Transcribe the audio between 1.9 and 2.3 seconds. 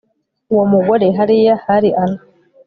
ana